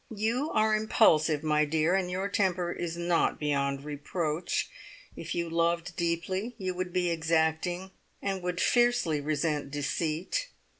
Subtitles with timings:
[0.15, 4.67] You are impulsive, my dear, and your temper is not beyond reproach.
[5.15, 10.47] If you loved deeply you would be exacting, and would fiercely resent deceit.